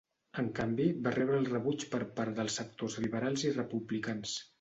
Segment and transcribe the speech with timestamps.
[0.41, 4.35] En canvi, va rebre el rebuig per part dels sectors liberals i republicans.